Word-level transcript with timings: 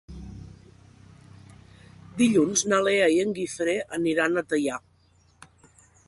Dilluns 2.21 2.63
na 2.73 2.79
Lea 2.87 3.09
i 3.15 3.19
en 3.25 3.35
Guifré 3.41 3.75
aniran 3.99 4.41
a 4.41 4.45
Teià. 4.55 4.81